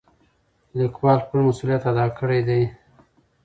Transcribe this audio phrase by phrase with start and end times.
[0.77, 2.61] لیکوال خپل مسؤلیت ادا کړی دی.